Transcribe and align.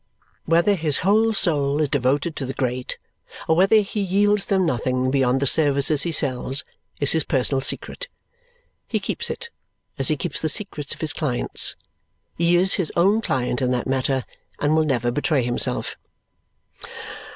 Whether 0.45 0.73
his 0.73 0.97
whole 1.05 1.31
soul 1.31 1.79
is 1.79 1.87
devoted 1.87 2.35
to 2.35 2.47
the 2.47 2.55
great 2.55 2.97
or 3.47 3.55
whether 3.55 3.75
he 3.81 3.99
yields 4.01 4.47
them 4.47 4.65
nothing 4.65 5.11
beyond 5.11 5.39
the 5.39 5.45
services 5.45 6.01
he 6.01 6.11
sells 6.11 6.63
is 6.99 7.11
his 7.11 7.23
personal 7.23 7.61
secret. 7.61 8.07
He 8.87 8.99
keeps 8.99 9.29
it, 9.29 9.51
as 9.99 10.07
he 10.07 10.17
keeps 10.17 10.41
the 10.41 10.49
secrets 10.49 10.95
of 10.95 11.01
his 11.01 11.13
clients; 11.13 11.75
he 12.35 12.55
is 12.55 12.73
his 12.73 12.91
own 12.95 13.21
client 13.21 13.61
in 13.61 13.69
that 13.73 13.85
matter, 13.85 14.23
and 14.57 14.75
will 14.75 14.85
never 14.85 15.11
betray 15.11 15.43
himself. 15.43 15.95